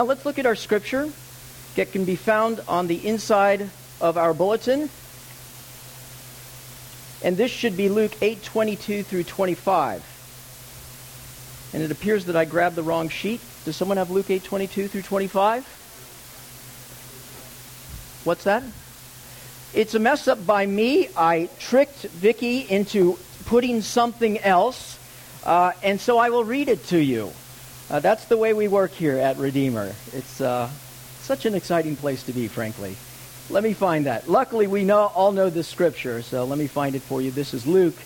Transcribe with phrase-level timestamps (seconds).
[0.00, 1.08] Now let's look at our scripture.
[1.76, 4.90] that can be found on the inside of our bulletin.
[7.22, 10.02] And this should be Luke 8:22 through 25.
[11.72, 13.40] And it appears that I grabbed the wrong sheet.
[13.64, 15.64] Does someone have Luke 8:22 through 25?
[18.24, 18.64] What's that?
[19.74, 21.08] It's a mess up by me.
[21.16, 23.16] I tricked Vicky into
[23.46, 24.98] putting something else,
[25.44, 27.32] uh, and so I will read it to you.
[27.90, 29.92] Uh, that's the way we work here at Redeemer.
[30.12, 30.70] It's uh,
[31.20, 32.96] such an exciting place to be, frankly.
[33.50, 34.28] Let me find that.
[34.28, 37.30] Luckily, we know, all know this scripture, so let me find it for you.
[37.30, 37.96] This is Luke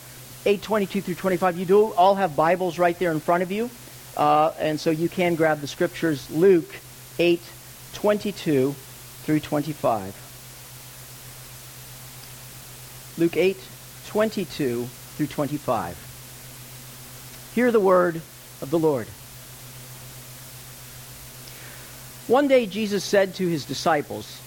[0.44, 1.58] 8, 22 through 25.
[1.58, 3.70] You do all have Bibles right there in front of you,
[4.16, 6.28] uh, and so you can grab the scriptures.
[6.28, 6.74] Luke
[7.20, 7.40] 8,
[7.92, 8.74] 22
[9.22, 10.24] through 25.
[13.16, 13.56] Luke 8,
[14.06, 17.50] 22 through 25.
[17.54, 18.20] Hear the word
[18.60, 19.06] of the Lord.
[22.28, 24.40] One day Jesus said to his disciples,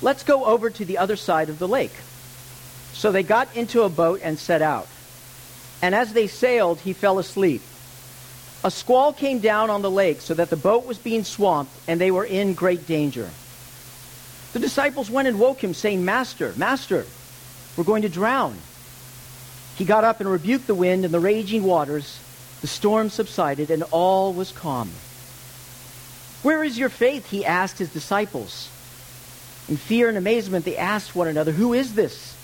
[0.00, 1.94] Let's go over to the other side of the lake.
[2.94, 4.88] So they got into a boat and set out.
[5.82, 7.60] And as they sailed, he fell asleep.
[8.64, 12.00] A squall came down on the lake so that the boat was being swamped and
[12.00, 13.28] they were in great danger.
[14.54, 17.04] The disciples went and woke him, saying, Master, Master,
[17.76, 18.56] we're going to drown.
[19.76, 22.18] He got up and rebuked the wind and the raging waters.
[22.62, 24.90] The storm subsided and all was calm.
[26.46, 27.28] Where is your faith?
[27.28, 28.70] He asked his disciples.
[29.68, 32.36] In fear and amazement, they asked one another, Who is this?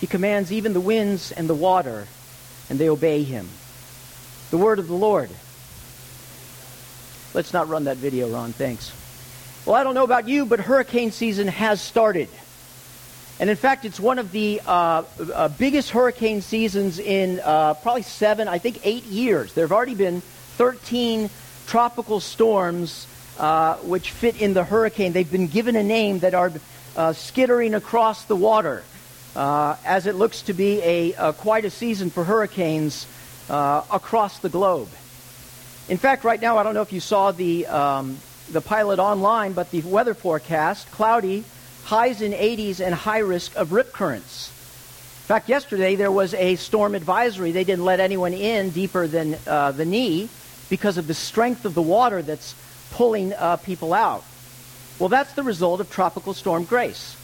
[0.00, 2.06] He commands even the winds and the water,
[2.70, 3.50] and they obey him.
[4.50, 5.28] The word of the Lord.
[7.34, 8.54] Let's not run that video, Ron.
[8.54, 8.90] Thanks.
[9.66, 12.30] Well, I don't know about you, but hurricane season has started.
[13.38, 15.02] And in fact, it's one of the uh,
[15.34, 19.52] uh, biggest hurricane seasons in uh, probably seven, I think eight years.
[19.52, 20.22] There have already been
[20.56, 21.28] 13
[21.66, 23.06] tropical storms
[23.38, 25.12] uh, which fit in the hurricane.
[25.12, 26.52] They've been given a name that are
[26.96, 28.84] uh, skittering across the water,
[29.34, 33.06] uh, as it looks to be a, a, quite a season for hurricanes
[33.48, 34.88] uh, across the globe.
[35.88, 38.18] In fact, right now, I don't know if you saw the um,
[38.50, 41.44] the pilot online, but the weather forecast cloudy,
[41.84, 44.50] highs in 80s, and high risk of rip currents.
[45.22, 47.52] In fact, yesterday there was a storm advisory.
[47.52, 50.28] They didn't let anyone in deeper than uh, the knee
[50.72, 52.54] because of the strength of the water that's
[52.92, 54.24] pulling uh, people out.
[54.98, 57.14] Well, that's the result of Tropical Storm Grace,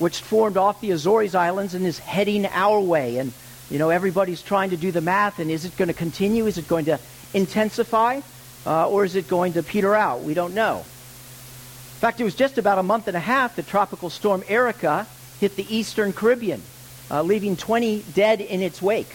[0.00, 3.18] which formed off the Azores Islands and is heading our way.
[3.18, 3.32] And,
[3.70, 6.46] you know, everybody's trying to do the math, and is it going to continue?
[6.46, 6.98] Is it going to
[7.32, 8.22] intensify?
[8.66, 10.24] Uh, or is it going to peter out?
[10.24, 10.78] We don't know.
[10.78, 15.06] In fact, it was just about a month and a half that Tropical Storm Erika
[15.38, 16.60] hit the eastern Caribbean,
[17.08, 19.12] uh, leaving 20 dead in its wake.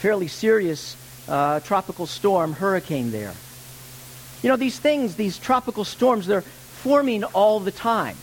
[0.00, 0.96] Fairly serious
[1.28, 3.34] uh, tropical storm hurricane there.
[4.42, 8.16] You know, these things, these tropical storms, they're forming all the time.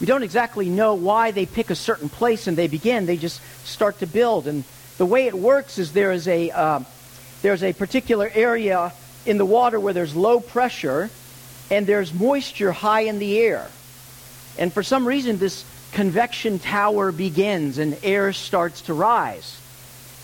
[0.00, 3.06] We don't exactly know why they pick a certain place and they begin.
[3.06, 4.48] They just start to build.
[4.48, 4.64] And
[4.98, 6.80] the way it works is there is a, uh,
[7.42, 8.92] there's a particular area
[9.26, 11.08] in the water where there's low pressure
[11.70, 13.68] and there's moisture high in the air.
[14.58, 19.60] And for some reason, this convection tower begins and air starts to rise.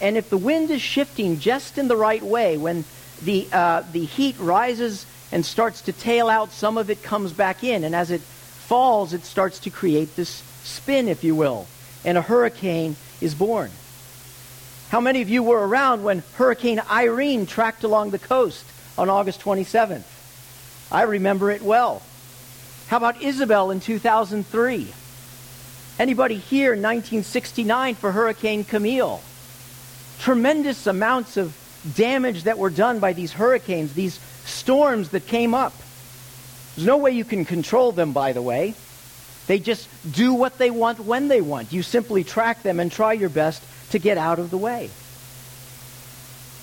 [0.01, 2.85] And if the wind is shifting just in the right way, when
[3.23, 7.65] the, uh, the heat rises and starts to tail out, some of it comes back
[7.65, 7.85] in.
[7.85, 11.67] And as it falls, it starts to create this spin, if you will.
[12.05, 13.71] And a hurricane is born.
[14.91, 18.65] How many of you were around when Hurricane Irene tracked along the coast
[18.97, 20.05] on August 27th?
[20.91, 22.03] I remember it well.
[22.87, 24.89] How about Isabel in 2003?
[25.99, 29.21] Anybody here in 1969 for Hurricane Camille?
[30.21, 31.57] Tremendous amounts of
[31.97, 35.73] damage that were done by these hurricanes, these storms that came up.
[36.75, 38.75] There's no way you can control them, by the way.
[39.47, 41.73] They just do what they want when they want.
[41.73, 44.91] You simply track them and try your best to get out of the way.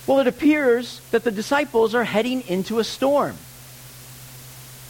[0.05, 3.35] Well, it appears that the disciples are heading into a storm.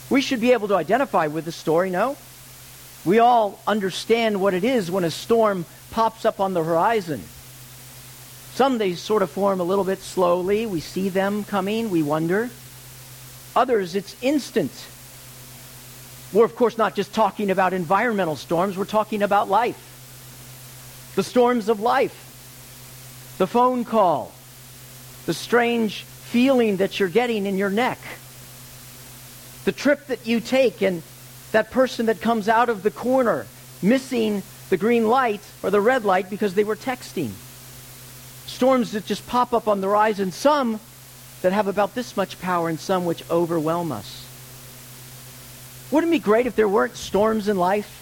[0.10, 2.18] We should be able to identify with the story, no?
[3.06, 7.24] We all understand what it is when a storm pops up on the horizon.
[8.56, 10.66] Some they sort of form a little bit slowly.
[10.66, 12.50] We see them coming, we wonder.
[13.54, 14.72] Others, it's instant.
[16.32, 21.12] We're, of course, not just talking about environmental storms, we're talking about life.
[21.16, 23.36] The storms of life.
[23.40, 24.32] The phone call.
[25.26, 28.00] The strange feeling that you're getting in your neck.
[29.66, 31.04] The trip that you take and
[31.52, 33.48] that person that comes out of the corner
[33.82, 37.32] missing the green light or the red light because they were texting
[38.46, 40.80] storms that just pop up on the horizon, some
[41.42, 44.26] that have about this much power, and some which overwhelm us.
[45.92, 48.02] Wouldn't it be great if there weren't storms in life?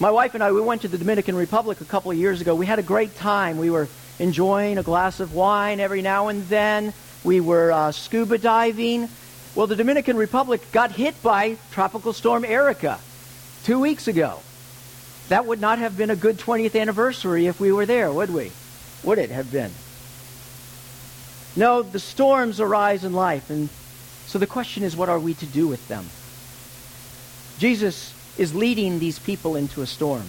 [0.00, 2.54] My wife and I, we went to the Dominican Republic a couple of years ago.
[2.54, 3.58] We had a great time.
[3.58, 6.92] We were enjoying a glass of wine every now and then.
[7.22, 9.08] We were uh, scuba diving.
[9.54, 12.98] Well, the Dominican Republic got hit by Tropical Storm Erika
[13.64, 14.40] two weeks ago.
[15.28, 18.50] That would not have been a good 20th anniversary if we were there, would we?
[19.04, 19.70] Would it have been?
[21.56, 23.68] No, the storms arise in life, and
[24.26, 26.06] so the question is, what are we to do with them?
[27.58, 30.24] Jesus is leading these people into a storm.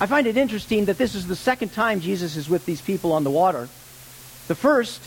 [0.00, 3.12] I find it interesting that this is the second time Jesus is with these people
[3.12, 3.68] on the water.
[4.48, 5.00] The first,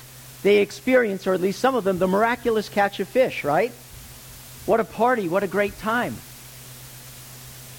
[0.44, 3.72] they experience, or at least some of them, the miraculous catch of fish, right?
[4.66, 6.16] What a party, what a great time.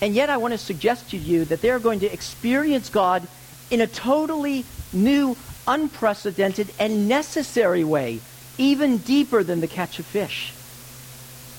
[0.03, 3.27] And yet, I want to suggest to you that they're going to experience God
[3.75, 5.37] in a totally new,
[5.67, 8.21] unprecedented, and necessary way,
[8.57, 10.53] even deeper than the catch of fish.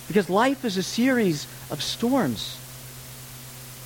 [0.07, 2.57] Because life is a series of storms.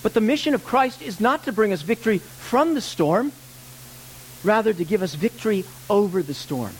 [0.03, 3.31] But the mission of Christ is not to bring us victory from the storm,
[4.43, 6.73] rather to give us victory over the storm.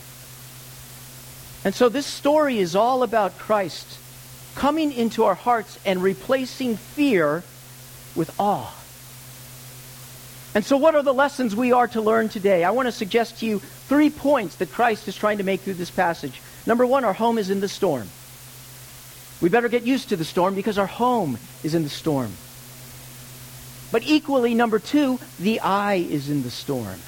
[1.66, 3.98] And so this story is all about Christ
[4.54, 7.44] coming into our hearts and replacing fear
[8.16, 8.79] with awe.
[10.56, 12.64] And so, what are the lessons we are to learn today?
[12.64, 15.76] I want to suggest to you three points that Christ is trying to make through
[15.76, 16.42] this passage.
[16.66, 18.10] Number one, our home is in the storm.
[19.42, 22.32] We better get used to the storm because our home is in the storm.
[23.92, 27.00] But equally, number two, the eye is in the storm.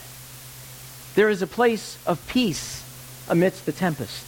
[1.15, 2.83] There is a place of peace
[3.27, 4.25] amidst the tempest.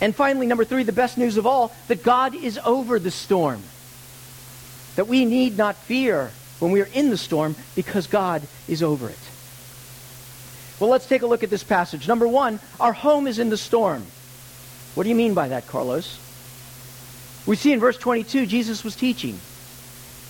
[0.00, 3.62] And finally, number three, the best news of all, that God is over the storm
[4.96, 6.30] that we need not fear
[6.62, 9.18] when we are in the storm because God is over it.
[10.78, 12.06] Well, let's take a look at this passage.
[12.06, 14.06] Number one, our home is in the storm.
[14.94, 16.20] What do you mean by that, Carlos?
[17.46, 19.40] We see in verse 22, Jesus was teaching.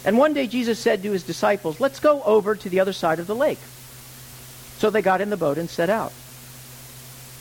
[0.06, 3.18] And one day Jesus said to his disciples, Let's go over to the other side
[3.18, 3.60] of the lake.
[4.78, 6.14] So they got in the boat and set out.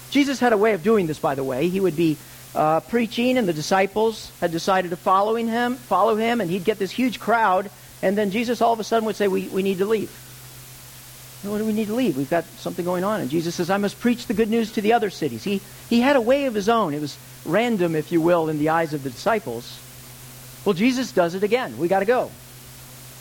[0.09, 1.69] Jesus had a way of doing this, by the way.
[1.69, 2.17] He would be
[2.53, 6.77] uh, preaching, and the disciples had decided to following him, follow him, and he'd get
[6.77, 7.71] this huge crowd.
[8.01, 10.11] And then Jesus all of a sudden would say, "We we need to leave."
[11.43, 12.17] What do we need to leave?
[12.17, 13.19] We've got something going on.
[13.19, 16.01] And Jesus says, "I must preach the good news to the other cities." He he
[16.01, 16.93] had a way of his own.
[16.93, 19.79] It was random, if you will, in the eyes of the disciples.
[20.65, 21.77] Well, Jesus does it again.
[21.77, 22.31] We got to go.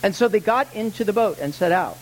[0.03, 1.97] And so they got into the boat and set out.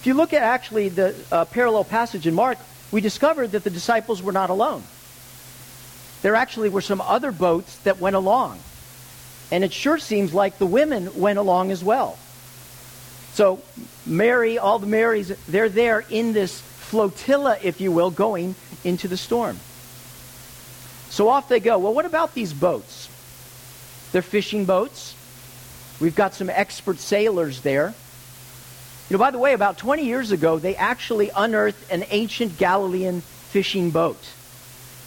[0.00, 2.58] If you look at actually the uh, parallel passage in Mark,
[2.90, 4.82] we discovered that the disciples were not alone
[6.24, 8.58] there actually were some other boats that went along.
[9.50, 12.18] And it sure seems like the women went along as well.
[13.34, 13.60] So,
[14.06, 18.54] Mary, all the Marys, they're there in this flotilla, if you will, going
[18.84, 19.58] into the storm.
[21.10, 21.78] So off they go.
[21.78, 23.08] Well, what about these boats?
[24.12, 25.14] They're fishing boats.
[26.00, 27.94] We've got some expert sailors there.
[29.08, 33.20] You know, by the way, about 20 years ago, they actually unearthed an ancient Galilean
[33.20, 34.18] fishing boat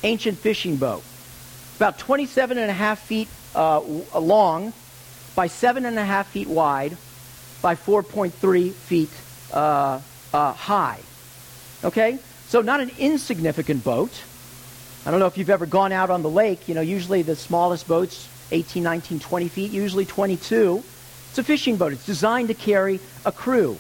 [0.04, 1.04] ancient fishing boat.
[1.78, 3.82] About 27 and a half feet uh,
[4.18, 4.72] long
[5.36, 6.96] by 7 and a half feet wide
[7.62, 9.10] by 4.3 feet
[9.52, 10.00] uh,
[10.34, 11.00] uh, high.
[11.84, 12.20] Okay?
[12.48, 14.12] So not an insignificant boat.
[15.06, 16.68] I don't know if you've ever gone out on the lake.
[16.68, 20.84] You know, usually the smallest boats, 18, 19, 20 feet, usually 22.
[21.30, 21.94] It's a fishing boat.
[21.94, 23.78] It's designed to carry a crew.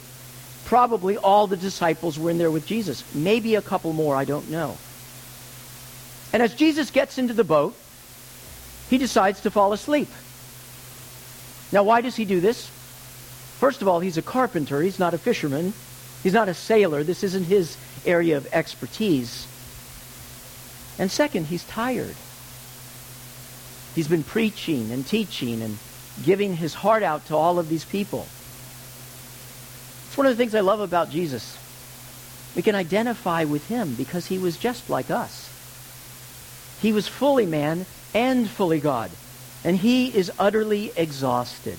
[0.65, 3.03] Probably all the disciples were in there with Jesus.
[3.15, 4.77] Maybe a couple more, I don't know.
[6.33, 7.75] And as Jesus gets into the boat,
[8.89, 10.09] he decides to fall asleep.
[11.71, 12.67] Now, why does he do this?
[13.59, 14.81] First of all, he's a carpenter.
[14.81, 15.73] He's not a fisherman.
[16.23, 17.03] He's not a sailor.
[17.03, 19.47] This isn't his area of expertise.
[20.99, 22.15] And second, he's tired.
[23.95, 25.77] He's been preaching and teaching and
[26.23, 28.27] giving his heart out to all of these people.
[30.07, 31.57] It's one of the things I love about Jesus.
[32.55, 35.53] We can identify with him because he was just like us.
[36.81, 37.85] He was fully man
[38.17, 39.11] and fully God.
[39.63, 41.77] And he is utterly exhausted.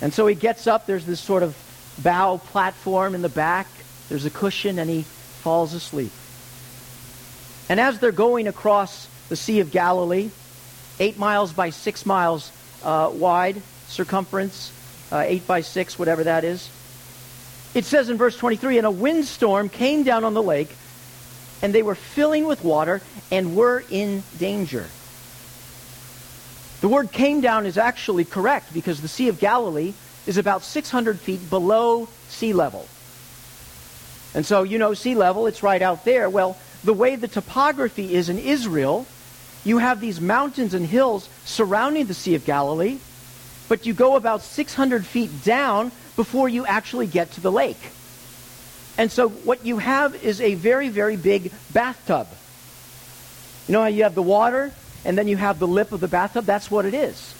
[0.00, 0.86] And so he gets up.
[0.86, 1.54] There's this sort of
[2.02, 3.66] bow platform in the back.
[4.08, 6.10] There's a cushion, and he falls asleep.
[7.68, 10.30] And as they're going across the Sea of Galilee,
[10.98, 12.50] eight miles by six miles
[12.82, 14.72] uh, wide circumference,
[15.12, 16.70] uh, eight by six, whatever that is,
[17.74, 20.74] it says in verse 23 And a windstorm came down on the lake
[21.62, 24.86] and they were filling with water and were in danger.
[26.80, 29.94] The word came down is actually correct because the Sea of Galilee
[30.26, 32.86] is about 600 feet below sea level.
[34.34, 36.28] And so, you know, sea level, it's right out there.
[36.28, 39.06] Well, the way the topography is in Israel,
[39.64, 42.98] you have these mountains and hills surrounding the Sea of Galilee,
[43.68, 47.80] but you go about 600 feet down before you actually get to the lake.
[48.96, 52.28] And so what you have is a very, very big bathtub.
[53.66, 54.72] You know how you have the water
[55.04, 56.44] and then you have the lip of the bathtub?
[56.44, 57.34] That's what it is.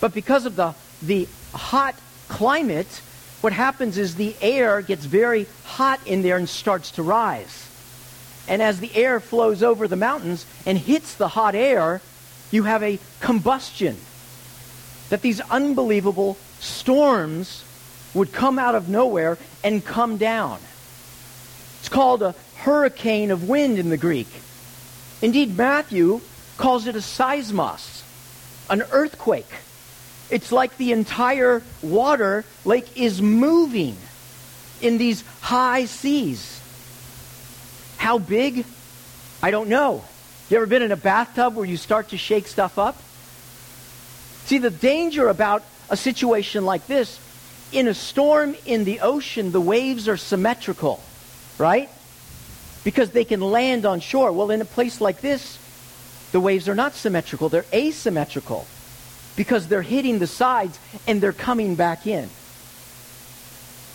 [0.00, 1.96] But because of the, the hot
[2.28, 3.00] climate,
[3.40, 7.68] what happens is the air gets very hot in there and starts to rise.
[8.48, 12.00] And as the air flows over the mountains and hits the hot air,
[12.50, 13.96] you have a combustion.
[15.08, 17.64] That these unbelievable storms
[18.16, 20.58] would come out of nowhere and come down.
[21.80, 24.28] It's called a hurricane of wind in the Greek.
[25.22, 26.20] Indeed, Matthew
[26.56, 28.02] calls it a seismos,
[28.70, 29.50] an earthquake.
[30.30, 33.96] It's like the entire water lake is moving
[34.80, 36.60] in these high seas.
[37.98, 38.64] How big?
[39.42, 40.04] I don't know.
[40.48, 42.96] You ever been in a bathtub where you start to shake stuff up?
[44.46, 47.20] See, the danger about a situation like this,
[47.72, 51.02] in a storm in the ocean, the waves are symmetrical,
[51.58, 51.88] right?
[52.84, 54.32] Because they can land on shore.
[54.32, 55.58] Well, in a place like this,
[56.32, 58.66] the waves are not symmetrical, they're asymmetrical
[59.36, 62.28] because they're hitting the sides and they're coming back in.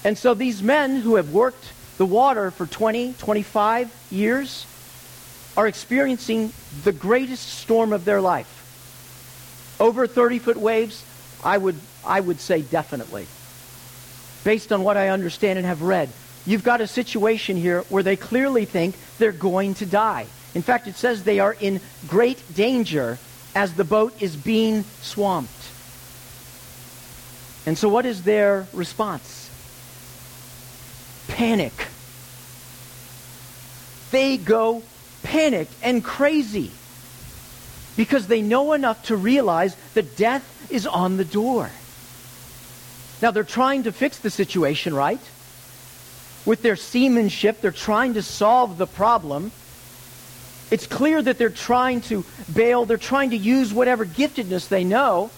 [0.03, 1.63] And so these men who have worked
[1.97, 4.65] the water for 20, 25 years
[5.57, 8.57] are experiencing the greatest storm of their life.
[9.79, 11.03] Over 30 foot waves,
[11.43, 11.75] I would,
[12.05, 13.27] I would say definitely.
[14.43, 16.09] Based on what I understand and have read,
[16.45, 20.25] you've got a situation here where they clearly think they're going to die.
[20.55, 23.17] In fact, it says they are in great danger
[23.55, 25.51] as the boat is being swamped.
[27.65, 29.49] And so, what is their response?
[31.27, 31.73] Panic.
[34.09, 34.83] They go
[35.23, 36.71] panicked and crazy
[37.95, 41.69] because they know enough to realize that death is on the door.
[43.21, 45.19] Now, they're trying to fix the situation, right?
[46.45, 49.51] With their seamanship, they're trying to solve the problem.
[50.71, 55.29] It's clear that they're trying to bail, they're trying to use whatever giftedness they know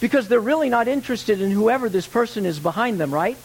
[0.00, 3.38] because they're really not interested in whoever this person is behind them, right?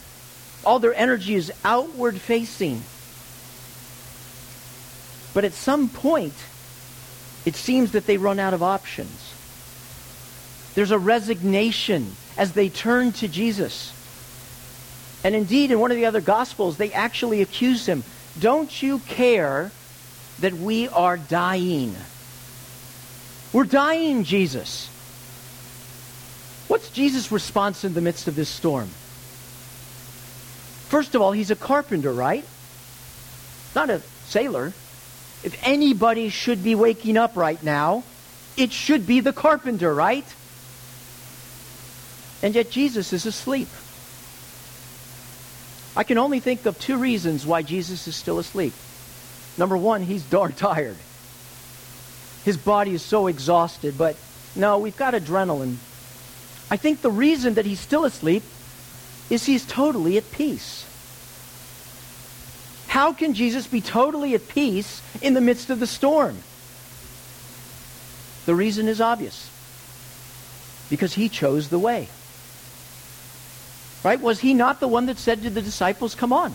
[0.66, 2.82] All their energy is outward facing.
[5.32, 6.34] But at some point,
[7.46, 9.34] it seems that they run out of options.
[10.74, 13.92] There's a resignation as they turn to Jesus.
[15.24, 18.04] And indeed, in one of the other Gospels, they actually accuse him
[18.38, 19.72] Don't you care
[20.38, 21.94] that we are dying.
[23.52, 24.88] We're dying, Jesus.
[26.68, 28.88] What's Jesus' response in the midst of this storm?
[30.88, 32.44] First of all, he's a carpenter, right?
[33.74, 34.68] Not a sailor.
[35.42, 38.04] If anybody should be waking up right now,
[38.56, 40.24] it should be the carpenter, right?
[42.42, 43.68] And yet Jesus is asleep.
[45.96, 48.72] I can only think of two reasons why Jesus is still asleep.
[49.56, 50.96] Number one, he's darn tired.
[52.44, 54.16] His body is so exhausted, but
[54.54, 55.76] no, we've got adrenaline.
[56.70, 58.44] I think the reason that he's still asleep
[59.28, 60.84] is he's totally at peace.
[62.86, 66.38] How can Jesus be totally at peace in the midst of the storm?
[68.46, 69.50] The reason is obvious.
[70.88, 72.08] Because he chose the way.
[74.04, 74.20] Right?
[74.20, 76.54] Was he not the one that said to the disciples, Come on,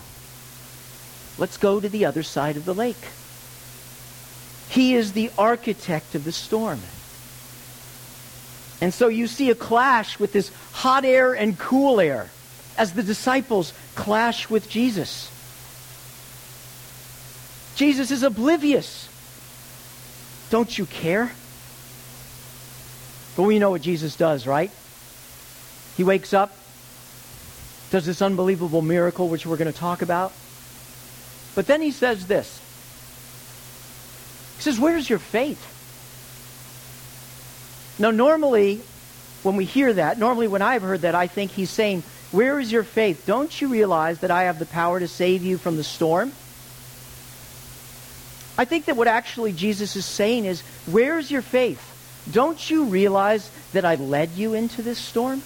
[1.36, 2.96] Let's go to the other side of the lake.
[4.68, 6.80] He is the architect of the storm.
[8.80, 12.30] And so you see a clash with this hot air and cool air
[12.76, 15.30] as the disciples clash with Jesus.
[17.76, 19.08] Jesus is oblivious.
[20.50, 21.32] Don't you care?
[23.36, 24.70] But we know what Jesus does, right?
[25.96, 26.56] He wakes up,
[27.94, 30.32] does this unbelievable miracle, which we're going to talk about.
[31.54, 32.60] But then he says this.
[34.56, 35.62] He says, Where's your faith?
[37.96, 38.80] Now, normally,
[39.44, 42.72] when we hear that, normally when I've heard that, I think he's saying, Where is
[42.72, 43.26] your faith?
[43.26, 46.32] Don't you realize that I have the power to save you from the storm?
[48.58, 51.80] I think that what actually Jesus is saying is, Where's your faith?
[52.32, 55.42] Don't you realize that I led you into this storm?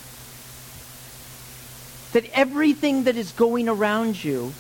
[2.13, 4.53] That everything that is going around you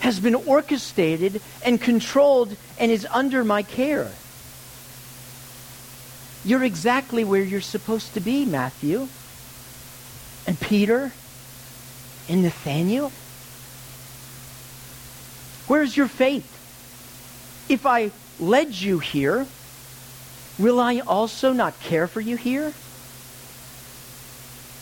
[0.00, 4.10] has been orchestrated and controlled and is under my care.
[6.44, 9.08] You're exactly where you're supposed to be, Matthew.
[10.46, 11.12] And Peter
[12.28, 13.12] and Nathaniel.
[15.66, 16.54] Where's your faith?
[17.68, 19.46] If I led you here,
[20.58, 22.72] will I also not care for you here?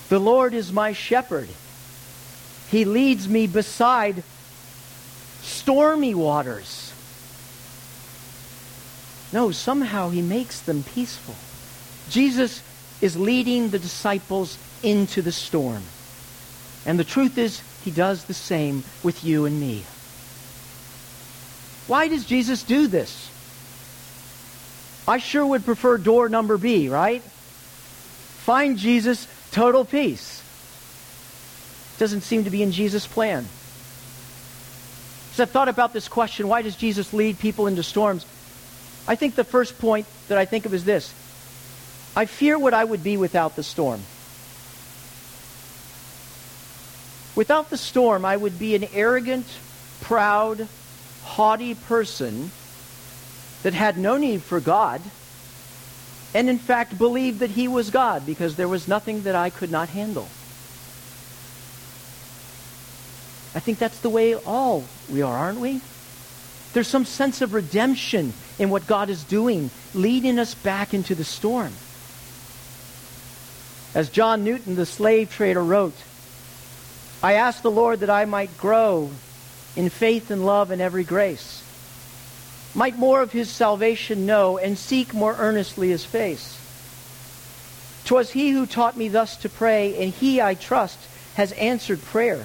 [0.08, 1.48] The Lord is my shepherd.
[2.70, 4.23] He leads me beside
[5.42, 6.92] stormy waters.
[9.32, 11.35] No, somehow he makes them peaceful.
[12.11, 12.62] Jesus
[13.00, 15.82] is leading the disciples into the storm.
[16.85, 19.85] And the truth is, he does the same with you and me.
[21.87, 23.30] Why does Jesus do this?
[25.08, 27.23] I sure would prefer door number B, right?
[27.23, 30.42] Find Jesus, total peace.
[31.99, 33.47] Doesn't seem to be in Jesus' plan.
[35.33, 38.25] As I've thought about this question, why does Jesus lead people into storms?
[39.09, 41.12] I think the first point that I think of is this
[42.17, 44.00] I fear what I would be without the storm.
[47.35, 49.47] Without the storm, I would be an arrogant,
[50.00, 50.67] proud,
[51.23, 52.50] haughty person
[53.62, 55.03] that had no need for God
[56.35, 59.71] and in fact believed that he was God because there was nothing that I could
[59.71, 60.29] not handle.
[63.56, 65.80] I think that's the way all we are, aren't we?
[66.75, 71.25] There's some sense of redemption in what God is doing, leading us back into the
[71.25, 71.72] storm.
[73.94, 75.94] As John Newton, the slave trader, wrote,
[77.22, 79.10] I ask the Lord that I might grow
[79.75, 81.62] in faith and love and every grace,
[82.75, 86.60] might more of his salvation know and seek more earnestly his face.
[88.04, 90.98] 'Twas he who taught me thus to pray, and he, I trust,
[91.36, 92.44] has answered prayer.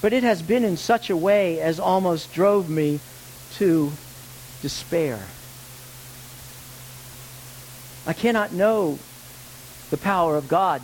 [0.00, 3.00] But it has been in such a way as almost drove me
[3.54, 3.92] to
[4.62, 5.18] despair.
[8.06, 8.98] I cannot know
[9.90, 10.82] the power of God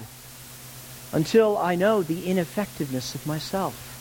[1.12, 3.92] until I know the ineffectiveness of myself.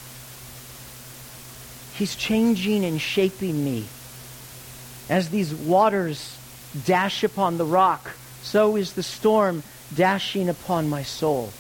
[1.96, 3.86] He's changing and shaping me.
[5.10, 6.38] As these waters
[6.86, 9.62] dash upon the rock, so is the storm
[9.94, 11.54] dashing upon my soul.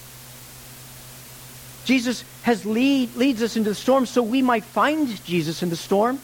[1.86, 5.76] Jesus has lead, leads us into the storm so we might find Jesus in the
[5.76, 6.19] storm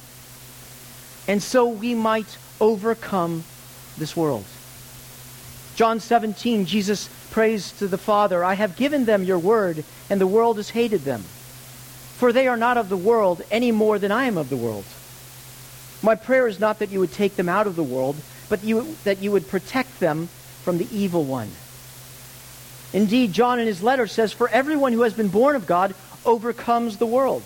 [1.28, 3.44] and so we might overcome
[3.98, 4.46] this world.
[5.76, 10.28] John 17, Jesus prays to the Father, I have given them your word, and the
[10.28, 11.22] world has hated them.
[11.22, 14.86] For they are not of the world any more than I am of the world.
[16.02, 18.16] My prayer is not that you would take them out of the world,
[18.50, 20.28] but you, that you would protect them
[20.64, 21.52] from the evil one.
[22.94, 25.94] Indeed, John in his letter says, For everyone who has been born of God
[26.26, 27.44] overcomes the world.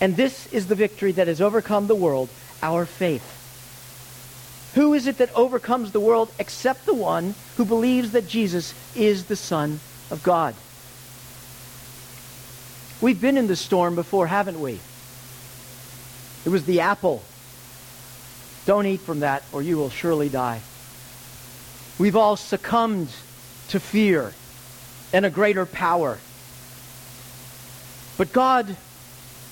[0.00, 2.28] And this is the victory that has overcome the world,
[2.62, 3.34] our faith.
[4.74, 9.24] Who is it that overcomes the world except the one who believes that Jesus is
[9.24, 9.80] the Son
[10.10, 10.54] of God?
[13.00, 14.80] We've been in the storm before, haven't we?
[16.44, 17.22] It was the apple.
[18.66, 20.60] Don't eat from that, or you will surely die.
[21.98, 23.08] We've all succumbed
[23.68, 24.32] to fear
[25.12, 26.18] and a greater power.
[28.16, 28.76] But God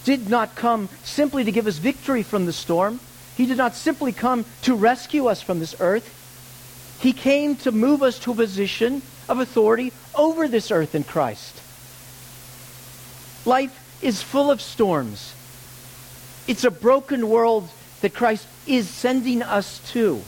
[0.05, 3.00] did not come simply to give us victory from the storm.
[3.37, 6.12] He did not simply come to rescue us from this earth.
[7.00, 11.61] He came to move us to a position of authority over this earth in Christ.
[13.44, 15.35] Life is full of storms.
[16.46, 17.68] It's a broken world
[18.00, 20.22] that Christ is sending us to.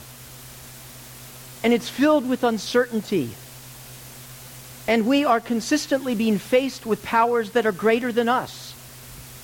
[1.63, 3.31] And it's filled with uncertainty.
[4.89, 8.73] And we are consistently being faced with powers that are greater than us.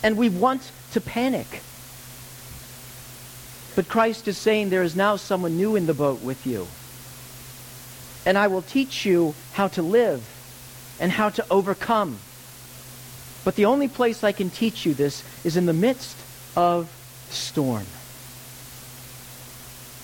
[0.01, 1.62] And we want to panic.
[3.75, 6.65] But Christ is saying there is now someone new in the boat with you.
[8.25, 10.27] And I will teach you how to live
[10.99, 12.17] and how to overcome.
[13.43, 16.17] But the only place I can teach you this is in the midst
[16.55, 16.89] of
[17.29, 17.86] storm.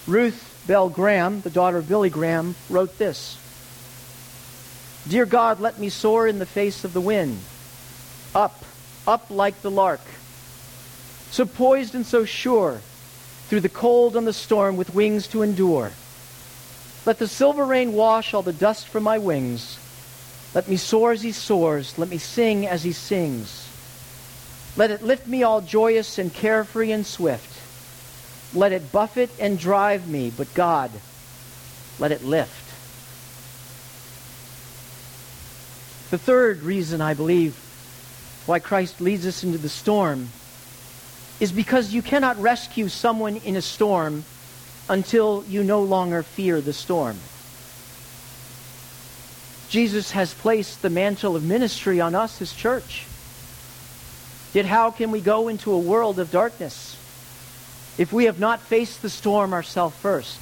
[0.05, 3.39] Ruth Bell Graham, the daughter of Billy Graham, wrote this
[5.07, 7.39] Dear God, let me soar in the face of the wind,
[8.35, 8.63] up,
[9.07, 10.01] up like the lark,
[11.31, 12.81] so poised and so sure
[13.47, 15.91] through the cold and the storm with wings to endure.
[17.05, 19.79] Let the silver rain wash all the dust from my wings.
[20.53, 21.97] Let me soar as he soars.
[21.97, 23.67] Let me sing as he sings.
[24.77, 27.59] Let it lift me all joyous and carefree and swift.
[28.53, 30.91] Let it buffet and drive me, but God,
[31.99, 32.60] let it lift.
[36.11, 37.55] The third reason I believe
[38.45, 40.27] why Christ leads us into the storm
[41.39, 44.25] is because you cannot rescue someone in a storm
[44.89, 47.17] until you no longer fear the storm.
[49.69, 53.05] Jesus has placed the mantle of ministry on us, his church.
[54.53, 56.97] Yet how can we go into a world of darkness
[57.97, 60.39] if we have not faced the storm ourselves first?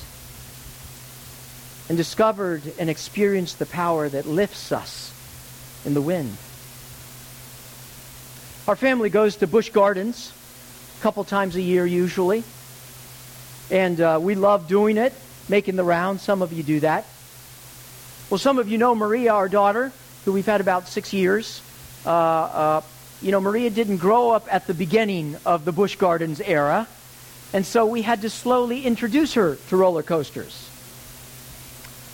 [1.90, 5.12] and discovered and experienced the power that lifts us
[5.86, 6.36] in the wind.
[8.68, 10.32] Our family goes to Busch Gardens
[11.00, 12.44] a couple times a year usually.
[13.72, 15.14] And uh, we love doing it,
[15.48, 16.22] making the rounds.
[16.22, 17.06] Some of you do that.
[18.30, 19.92] Well, some of you know Maria, our daughter,
[20.26, 21.62] who we've had about six years.
[22.06, 22.82] Uh, uh,
[23.22, 26.88] you know, Maria didn't grow up at the beginning of the Busch Gardens era.
[27.54, 30.69] And so we had to slowly introduce her to roller coasters.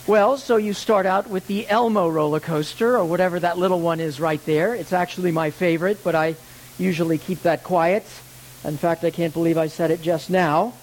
[0.08, 4.00] Well, so you start out with the Elmo roller coaster, or whatever that little one
[4.00, 4.76] is right there.
[4.76, 6.36] It's actually my favorite, but I
[6.78, 8.04] usually keep that quiet.
[8.64, 10.74] In fact, I can't believe I said it just now.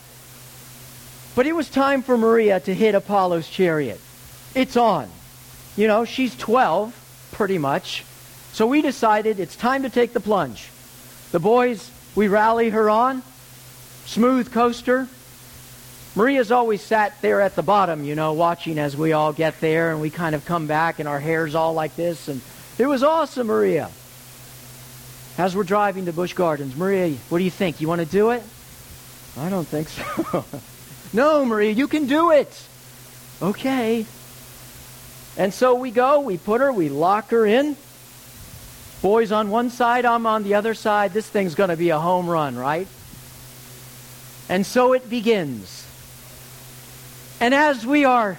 [1.37, 4.01] But it was time for Maria to hit Apollo's chariot.
[4.57, 5.09] It's on.
[5.77, 8.05] You know, she's 12, pretty much.
[8.53, 10.69] So we decided it's time to take the plunge.
[11.31, 13.23] The boys, we rally her on.
[14.05, 15.07] Smooth coaster.
[16.15, 19.93] Maria's always sat there at the bottom, you know, watching as we all get there,
[19.93, 22.29] and we kind of come back, and our hair's all like this.
[22.29, 22.43] And
[22.77, 23.91] it was awesome, Maria.
[25.39, 27.81] As we're driving to Busch Gardens, Maria, what do you think?
[27.81, 28.43] You want to do it?
[29.39, 30.45] I don't think so.
[31.15, 32.69] no, Maria, you can do it.
[33.41, 34.05] Okay.
[35.39, 37.75] And so we go, we put her, we lock her in.
[39.01, 41.15] Boys on one side, I'm on the other side.
[41.15, 42.87] This thing's going to be a home run, right?
[44.51, 45.87] And so it begins.
[47.43, 48.39] And as we are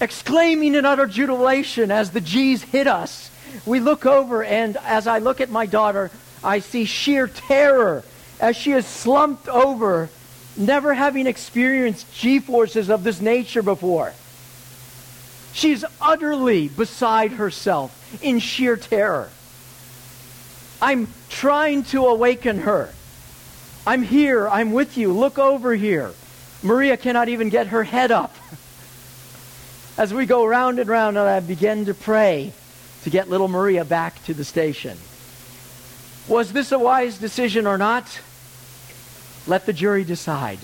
[0.00, 3.32] exclaiming in utter jubilation as the G's hit us,
[3.66, 6.12] we look over, and as I look at my daughter,
[6.44, 8.04] I see sheer terror
[8.38, 10.08] as she is slumped over,
[10.56, 14.12] never having experienced G forces of this nature before.
[15.52, 19.30] She's utterly beside herself in sheer terror.
[20.80, 22.94] I'm trying to awaken her.
[23.84, 24.48] I'm here.
[24.48, 25.12] I'm with you.
[25.12, 26.12] Look over here.
[26.62, 28.34] Maria cannot even get her head up.
[29.96, 32.52] As we go round and round, and I begin to pray
[33.02, 34.98] to get little Maria back to the station.
[36.28, 38.20] Was this a wise decision or not?
[39.46, 40.58] Let the jury decide.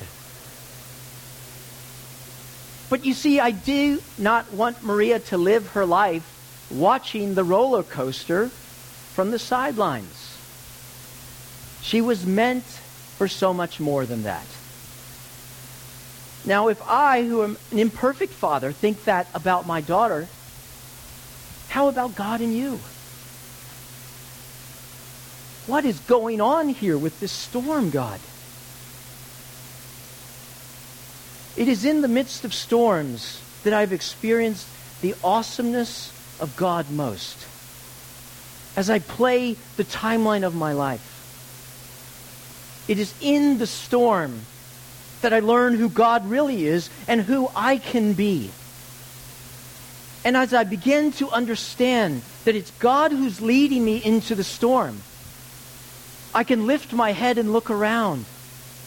[2.88, 7.82] But you see, I do not want Maria to live her life watching the roller
[7.82, 10.38] coaster from the sidelines.
[11.82, 14.46] She was meant for so much more than that.
[16.46, 20.28] Now, if I, who am an imperfect father, think that about my daughter,
[21.68, 22.78] how about God and you?
[25.66, 28.20] What is going on here with this storm, God?
[31.56, 34.68] It is in the midst of storms that I've experienced
[35.00, 37.44] the awesomeness of God most.
[38.76, 41.02] As I play the timeline of my life,
[42.86, 44.42] it is in the storm
[45.22, 48.50] that I learn who God really is and who I can be.
[50.24, 55.00] And as I begin to understand that it's God who's leading me into the storm,
[56.34, 58.24] I can lift my head and look around.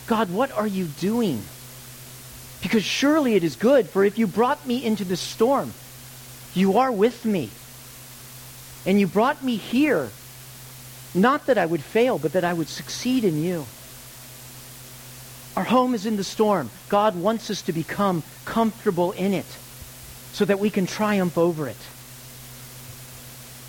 [0.08, 1.42] God, what are you doing?
[2.62, 5.74] Because surely it is good, for if you brought me into the storm,
[6.54, 7.50] you are with me.
[8.86, 10.10] And you brought me here,
[11.14, 13.66] not that I would fail, but that I would succeed in you.
[15.56, 16.70] Our home is in the storm.
[16.90, 19.46] God wants us to become comfortable in it
[20.32, 21.78] so that we can triumph over it.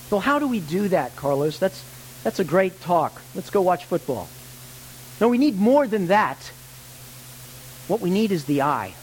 [0.09, 1.59] So how do we do that, Carlos?
[1.59, 1.85] That's,
[2.23, 3.21] that's a great talk.
[3.35, 4.29] Let's go watch football.
[5.21, 6.39] No, we need more than that.
[7.89, 8.95] What we need is the eye.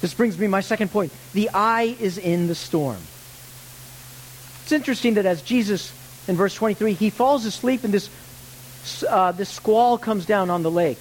[0.00, 1.12] This brings me my second point.
[1.32, 2.98] The eye is in the storm.
[4.62, 5.92] It's interesting that as Jesus,
[6.28, 8.10] in verse 23, he falls asleep and this,
[9.08, 11.00] uh, this squall comes down on the lake.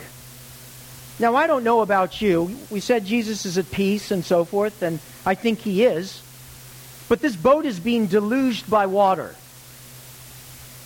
[1.19, 2.55] Now, I don't know about you.
[2.69, 6.21] We said Jesus is at peace and so forth, and I think he is.
[7.07, 9.35] But this boat is being deluged by water.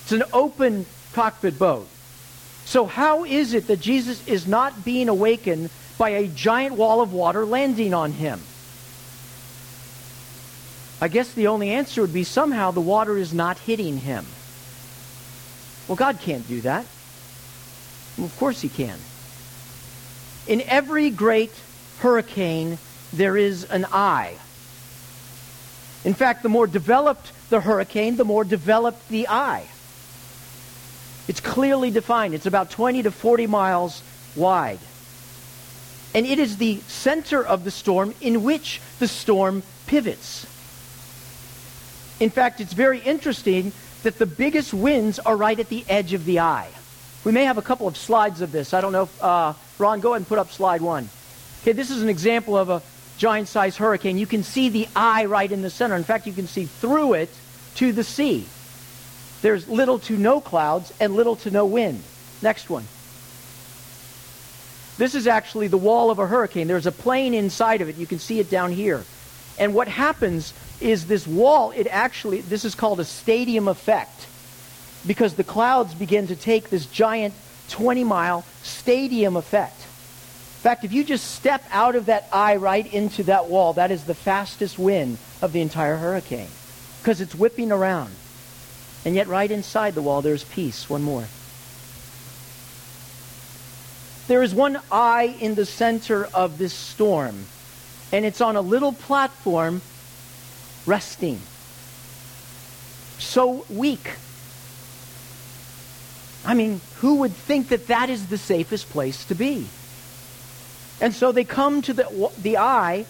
[0.04, 1.88] It's an open cockpit boat.
[2.66, 7.14] So, how is it that Jesus is not being awakened by a giant wall of
[7.14, 8.42] water landing on him?
[11.00, 14.26] I guess the only answer would be somehow the water is not hitting him.
[15.88, 16.86] Well, God can't do that.
[18.18, 18.98] Well, of course, He can.
[20.48, 21.52] In every great
[22.00, 22.78] hurricane,
[23.12, 24.36] there is an eye.
[26.06, 29.68] In fact, the more developed the hurricane, the more developed the eye.
[31.28, 32.34] It's clearly defined.
[32.34, 34.02] It's about 20 to 40 miles
[34.36, 34.80] wide.
[36.16, 40.46] And it is the center of the storm in which the storm pivots.
[42.20, 46.24] In fact, it's very interesting that the biggest winds are right at the edge of
[46.26, 46.70] the eye.
[47.26, 48.74] We may have a couple of slides of this.
[48.74, 51.10] I don't know if, uh, Ron, go ahead and put up slide one.
[51.62, 52.82] Okay, this is an example of a
[53.18, 55.96] giant sized hurricane, you can see the eye right in the center.
[55.96, 57.30] In fact, you can see through it
[57.76, 58.46] to the sea.
[59.42, 62.04] There's little to no clouds and little to no wind.
[62.42, 62.86] Next one.
[64.98, 66.68] This is actually the wall of a hurricane.
[66.68, 67.98] There's a plane inside of it.
[67.98, 69.04] You can see it down here.
[69.60, 74.28] And what happens is this wall, it actually, this is called a stadium effect
[75.06, 77.34] because the clouds begin to take this giant
[77.70, 79.80] 20 mile stadium effect.
[79.80, 83.92] In fact, if you just step out of that eye right into that wall, that
[83.92, 86.50] is the fastest wind of the entire hurricane
[87.02, 88.14] because it's whipping around.
[89.06, 90.90] And yet, right inside the wall, there's peace.
[90.90, 91.28] One more.
[94.28, 97.46] There is one eye in the center of this storm,
[98.12, 99.82] and it's on a little platform
[100.86, 101.40] resting.
[103.20, 104.16] So weak.
[106.48, 109.68] I mean, who would think that that is the safest place to be?
[111.02, 113.06] And so they come to the, the eye,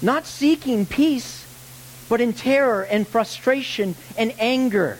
[0.00, 1.46] not seeking peace,
[2.08, 4.98] but in terror and frustration and anger.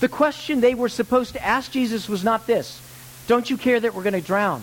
[0.00, 2.80] The question they were supposed to ask Jesus was not this
[3.26, 4.62] Don't you care that we're going to drown?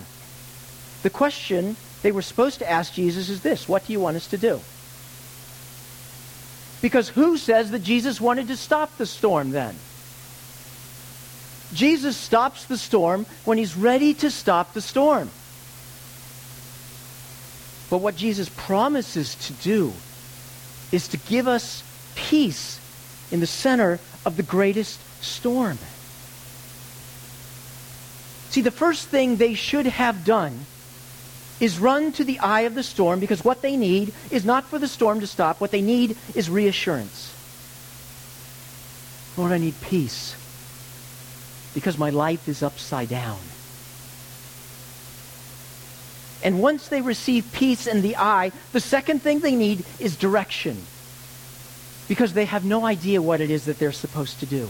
[1.04, 4.26] The question they were supposed to ask Jesus is this What do you want us
[4.28, 4.60] to do?
[6.82, 9.76] Because who says that Jesus wanted to stop the storm then?
[11.74, 15.30] Jesus stops the storm when he's ready to stop the storm.
[17.90, 19.92] But what Jesus promises to do
[20.92, 21.82] is to give us
[22.14, 22.80] peace
[23.30, 25.78] in the center of the greatest storm.
[28.50, 30.66] See, the first thing they should have done
[31.58, 34.78] is run to the eye of the storm because what they need is not for
[34.78, 35.60] the storm to stop.
[35.60, 37.32] What they need is reassurance.
[39.36, 40.36] Lord, I need peace
[41.74, 43.38] because my life is upside down.
[46.42, 50.76] And once they receive peace in the eye, the second thing they need is direction
[52.06, 54.68] because they have no idea what it is that they're supposed to do.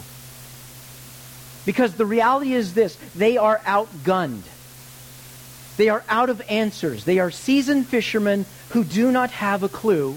[1.66, 4.42] Because the reality is this they are outgunned.
[5.76, 7.04] They are out of answers.
[7.04, 10.16] They are seasoned fishermen who do not have a clue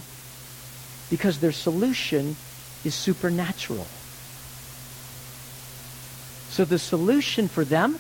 [1.10, 2.36] because their solution
[2.84, 3.88] is supernatural.
[6.58, 8.00] So the solution for them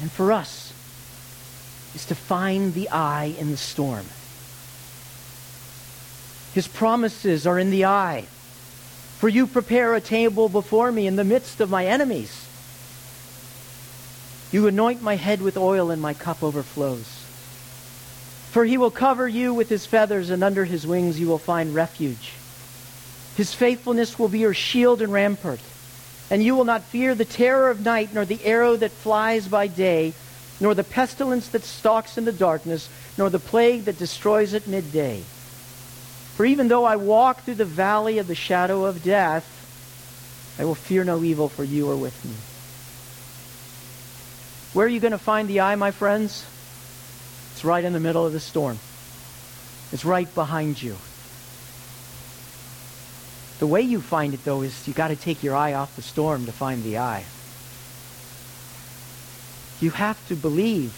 [0.00, 0.72] and for us
[1.94, 4.06] is to find the eye in the storm.
[6.54, 8.24] His promises are in the eye.
[9.18, 12.48] For you prepare a table before me in the midst of my enemies.
[14.50, 17.26] You anoint my head with oil, and my cup overflows.
[18.52, 21.74] For he will cover you with his feathers, and under his wings you will find
[21.74, 22.32] refuge.
[23.36, 25.60] His faithfulness will be your shield and rampart.
[26.30, 29.66] And you will not fear the terror of night, nor the arrow that flies by
[29.66, 30.14] day,
[30.60, 35.22] nor the pestilence that stalks in the darkness, nor the plague that destroys at midday.
[36.36, 39.50] For even though I walk through the valley of the shadow of death,
[40.58, 42.34] I will fear no evil, for you are with me.
[44.72, 46.44] Where are you going to find the eye, my friends?
[47.52, 48.78] It's right in the middle of the storm.
[49.92, 50.96] It's right behind you.
[53.58, 56.02] The way you find it, though, is you got to take your eye off the
[56.02, 57.24] storm to find the eye.
[59.80, 60.92] You have to believe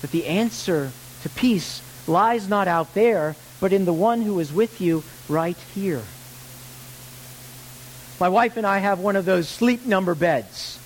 [0.00, 0.90] that the answer
[1.22, 5.56] to peace lies not out there, but in the one who is with you right
[5.74, 6.02] here.
[8.18, 10.78] My wife and I have one of those sleep number beds.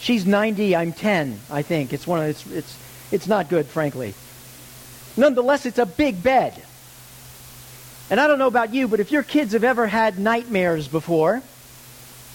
[0.00, 1.92] She's 90, I'm 10, I think.
[1.92, 2.78] It's one of it's it's
[3.10, 4.14] it's not good, frankly.
[5.16, 6.62] Nonetheless, it's a big bed.
[8.10, 11.42] And I don't know about you, but if your kids have ever had nightmares before,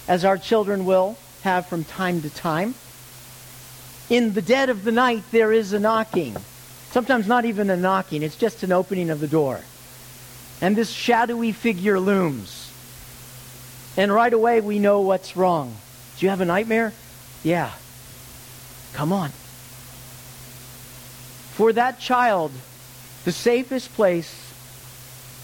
[0.08, 2.76] as our children will have from time to time,
[4.10, 6.36] in the dead of the night there is a knocking.
[6.92, 9.62] Sometimes not even a knocking, it's just an opening of the door.
[10.62, 12.72] And this shadowy figure looms.
[13.98, 15.76] And right away we know what's wrong.
[16.18, 16.94] Do you have a nightmare?
[17.44, 17.72] Yeah.
[18.94, 19.32] Come on.
[21.54, 22.52] For that child,
[23.26, 24.53] the safest place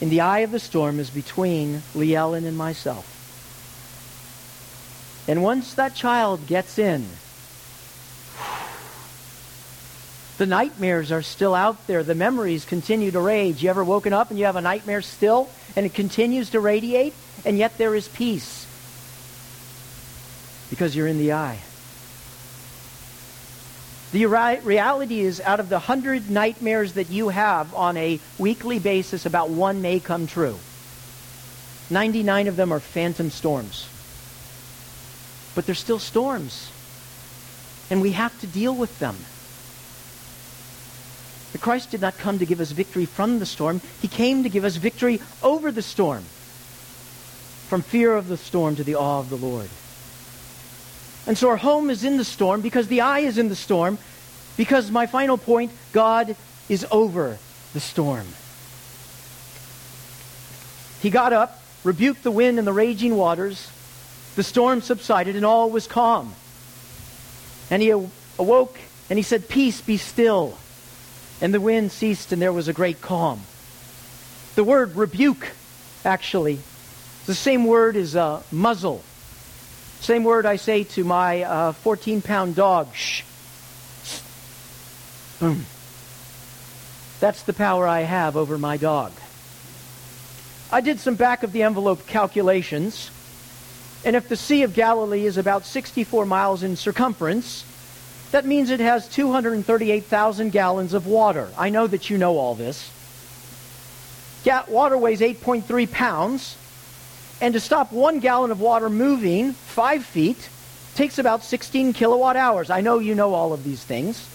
[0.02, 3.16] in the eye of the storm is between Lee Ellen and myself.
[5.28, 7.06] And once that child gets in,
[10.38, 12.02] the nightmares are still out there.
[12.02, 13.62] The memories continue to rage.
[13.62, 17.14] You ever woken up and you have a nightmare still and it continues to radiate
[17.46, 18.66] and yet there is peace
[20.70, 21.60] because you're in the eye.
[24.12, 29.28] The reality is, out of the hundred nightmares that you have on a weekly basis,
[29.28, 30.58] about one may come true.
[31.92, 33.88] 99 of them are phantom storms.
[35.54, 36.72] But they're still storms.
[37.92, 39.16] And we have to deal with them.
[41.52, 43.82] But Christ did not come to give us victory from the storm.
[44.02, 46.24] He came to give us victory over the storm.
[47.68, 49.70] From fear of the storm to the awe of the Lord.
[51.30, 54.00] And so our home is in the storm because the eye is in the storm.
[54.58, 56.36] Because my final point, God
[56.68, 57.38] is over
[57.72, 58.26] the storm.
[61.04, 63.70] He got up, rebuked the wind and the raging waters.
[64.38, 66.34] The storm subsided and all was calm.
[67.70, 70.58] And he awoke and he said, Peace, be still.
[71.42, 73.42] And the wind ceased and there was a great calm.
[74.56, 75.50] The word rebuke,
[76.04, 76.58] actually,
[77.28, 79.04] the same word as uh, muzzle.
[80.02, 82.94] Same word I say to my 14 uh, pound dog.
[82.94, 83.24] Shh.
[85.40, 85.66] Boom.
[87.20, 89.12] That's the power I have over my dog.
[90.72, 93.10] I did some back of the envelope calculations,
[94.06, 97.66] and if the Sea of Galilee is about 64 miles in circumference,
[98.32, 101.50] that means it has 238,000 gallons of water.
[101.58, 102.92] I know that you know all this.
[104.68, 106.56] Water weighs 8.3 pounds,
[107.42, 110.50] and to stop one gallon of water moving five feet
[110.96, 112.70] takes about 16 kilowatt hours.
[112.70, 114.28] I know you know all of these things.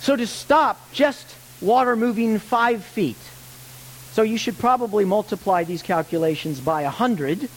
[0.00, 1.26] So to stop just
[1.60, 3.16] water moving five feet,
[4.12, 7.48] so you should probably multiply these calculations by 100.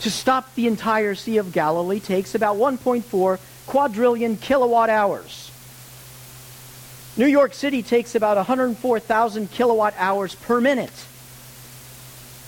[0.00, 5.50] To stop the entire Sea of Galilee takes about 1.4 quadrillion kilowatt hours.
[7.16, 10.92] New York City takes about 104,000 kilowatt hours per minute.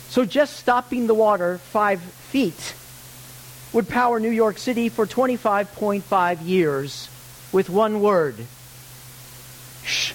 [0.09, 2.75] So just stopping the water five feet
[3.73, 7.09] would power New York City for 25.5 years
[7.53, 8.37] with one word.
[9.85, 10.13] Shh.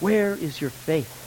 [0.00, 1.22] Where is your faith?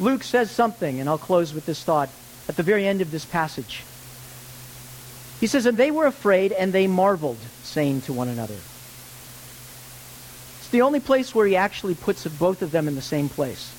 [0.00, 2.08] Luke says something, and I'll close with this thought
[2.48, 3.84] at the very end of this passage.
[5.38, 8.56] He says, And they were afraid, and they marveled, saying to one another.
[10.72, 13.72] The only place where he actually puts both of them in the same place.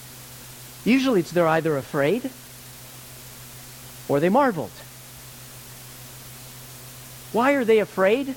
[0.86, 2.30] Usually it's they're either afraid
[4.08, 4.72] or they marveled.
[7.34, 8.36] Why are they afraid?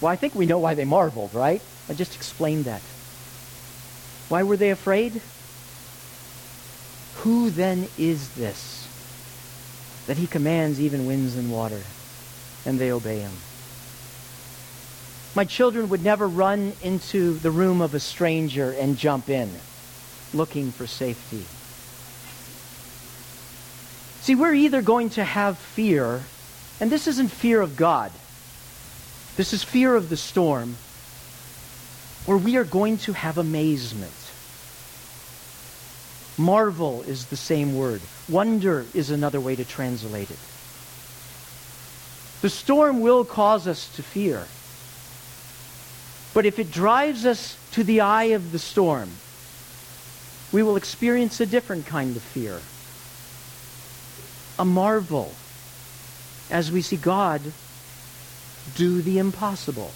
[0.00, 1.62] Well, I think we know why they marveled, right?
[1.88, 2.82] I just explained that.
[4.28, 5.20] Why were they afraid?
[7.22, 8.86] Who then is this
[10.06, 11.82] that he commands even winds and water?
[12.64, 13.32] and they obey him.
[15.34, 19.50] My children would never run into the room of a stranger and jump in
[20.34, 21.44] looking for safety.
[24.22, 26.22] See, we're either going to have fear,
[26.80, 28.12] and this isn't fear of God,
[29.36, 30.76] this is fear of the storm,
[32.26, 34.12] or we are going to have amazement.
[36.38, 38.00] Marvel is the same word.
[38.28, 40.38] Wonder is another way to translate it.
[42.42, 44.46] The storm will cause us to fear.
[46.34, 49.10] But if it drives us to the eye of the storm,
[50.50, 52.60] we will experience a different kind of fear.
[54.58, 55.32] A marvel
[56.50, 57.40] as we see God
[58.76, 59.90] do the impossible.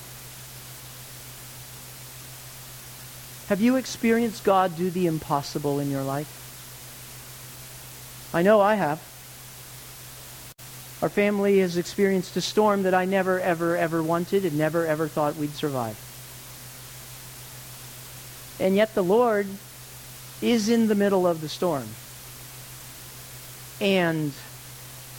[3.49, 6.43] Have you experienced God do the impossible in your life?
[8.35, 8.99] I know I have.
[11.01, 15.07] Our family has experienced a storm that I never, ever, ever wanted and never, ever
[15.07, 15.97] thought we'd survive.
[18.59, 19.47] And yet the Lord
[20.41, 21.87] is in the middle of the storm.
[23.81, 24.33] And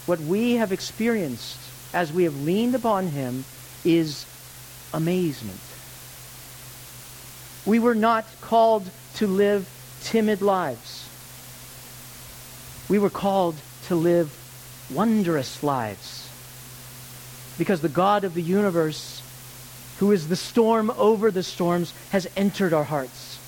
[0.06, 1.60] what we have experienced
[1.94, 3.46] as we have leaned upon Him
[3.86, 4.26] is
[4.94, 5.60] amazement.
[7.66, 9.70] We were not called to live
[10.04, 11.10] timid lives.
[12.90, 13.56] We were called
[13.88, 14.32] to live
[14.94, 16.30] wondrous lives.
[17.58, 19.17] Because the God of the universe,
[20.00, 23.40] who is the storm over the storms, has entered our hearts.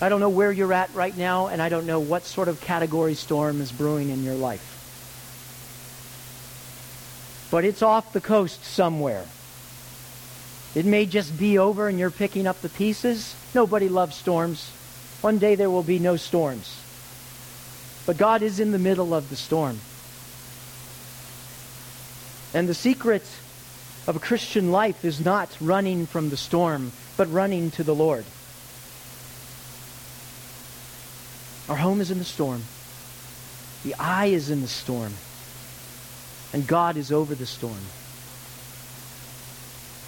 [0.00, 2.60] I don't know where you're at right now, and I don't know what sort of
[2.60, 4.72] category storm is brewing in your life.
[7.50, 9.24] But it's off the coast somewhere.
[10.74, 13.34] It may just be over and you're picking up the pieces.
[13.54, 14.68] Nobody loves storms.
[15.22, 16.78] One day there will be no storms.
[18.04, 19.80] But God is in the middle of the storm.
[22.56, 23.20] And the secret
[24.06, 28.24] of a Christian life is not running from the storm, but running to the Lord.
[31.68, 32.62] Our home is in the storm.
[33.84, 35.12] The eye is in the storm.
[36.54, 37.84] And God is over the storm.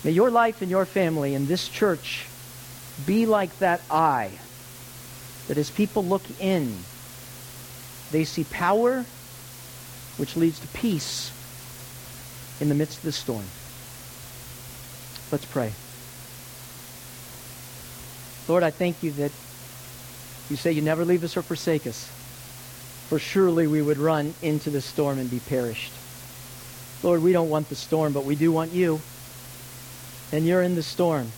[0.02, 2.24] May your life and your family and this church
[3.04, 4.30] be like that eye
[5.48, 6.78] that as people look in
[8.10, 9.04] they see power,
[10.16, 11.30] which leads to peace,
[12.60, 13.44] in the midst of the storm.
[15.30, 15.72] Let's pray.
[18.48, 19.32] Lord, I thank you that
[20.48, 22.08] you say you never leave us or forsake us,
[23.08, 25.92] for surely we would run into the storm and be perished.
[27.02, 29.00] Lord, we don't want the storm, but we do want you.
[30.32, 31.28] And you're in the storm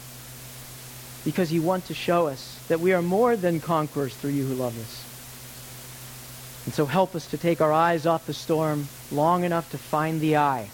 [1.25, 4.55] because you want to show us that we are more than conquerors through you who
[4.55, 5.05] love us.
[6.65, 10.21] And so help us to take our eyes off the storm long enough to find
[10.21, 10.71] the eye.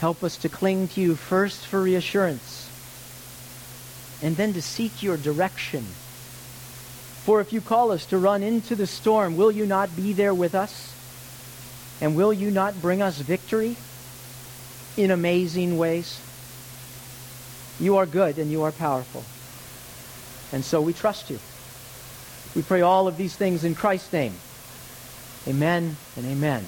[0.00, 2.70] Help us to cling to you first for reassurance
[4.22, 5.82] and then to seek your direction.
[7.24, 10.34] For if you call us to run into the storm, will you not be there
[10.34, 10.94] with us?
[12.00, 13.76] And will you not bring us victory
[14.96, 16.20] in amazing ways?
[17.80, 19.24] You are good and you are powerful.
[20.52, 21.38] And so we trust you.
[22.54, 24.34] We pray all of these things in Christ's name.
[25.48, 26.64] Amen and amen.